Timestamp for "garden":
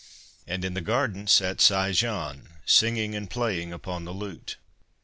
0.81-1.27